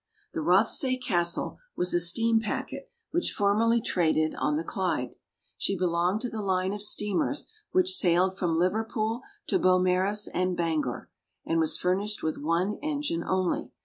The 0.33 0.41
Rothsay 0.41 0.97
Castle 0.97 1.59
was 1.75 1.93
a 1.93 1.99
steam 1.99 2.39
packet 2.39 2.89
which 3.11 3.33
formerly 3.33 3.79
traded 3.79 4.33
on 4.33 4.57
the 4.57 4.63
Clyde. 4.63 5.13
She 5.59 5.77
belonged 5.77 6.21
to 6.21 6.29
the 6.31 6.41
line 6.41 6.73
of 6.73 6.81
steamers 6.81 7.51
which 7.71 7.93
sailed 7.95 8.35
from 8.35 8.57
Liverpool 8.57 9.21
to 9.45 9.59
Beaumaris 9.59 10.27
and 10.33 10.57
Bangor, 10.57 11.11
and 11.45 11.59
was 11.59 11.77
furnished 11.77 12.23
with 12.23 12.39
one 12.39 12.79
engine 12.81 13.23
only. 13.23 13.73